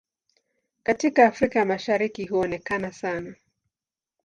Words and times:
Katika 0.83 1.25
Afrika 1.27 1.59
ya 1.59 1.65
Mashariki 1.65 2.25
huonekana 2.27 2.91
sana. 2.91 3.35